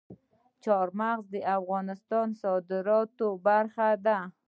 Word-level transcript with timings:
چار 0.63 0.87
مغز 0.99 1.25
د 1.33 1.37
افغانستان 1.57 2.27
د 2.33 2.37
صادراتو 2.43 3.27
برخه 3.47 3.87
ده. 4.05 4.17